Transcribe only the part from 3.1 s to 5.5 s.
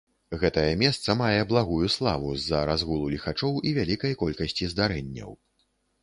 ліхачоў і вялікай колькасці здарэнняў.